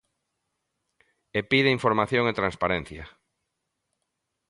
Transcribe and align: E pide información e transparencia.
E 1.37 1.39
pide 1.51 1.75
información 1.77 2.23
e 2.27 2.37
transparencia. 2.39 3.03